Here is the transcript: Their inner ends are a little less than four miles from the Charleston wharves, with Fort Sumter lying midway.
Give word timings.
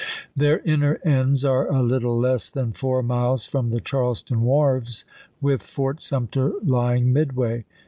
Their 0.35 0.61
inner 0.61 0.95
ends 1.05 1.45
are 1.45 1.69
a 1.71 1.83
little 1.83 2.17
less 2.17 2.49
than 2.49 2.71
four 2.71 3.03
miles 3.03 3.45
from 3.45 3.69
the 3.69 3.79
Charleston 3.79 4.39
wharves, 4.43 5.05
with 5.39 5.61
Fort 5.61 6.01
Sumter 6.01 6.53
lying 6.63 7.13
midway. 7.13 7.65